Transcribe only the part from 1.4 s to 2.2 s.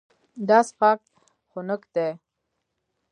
خنک دی.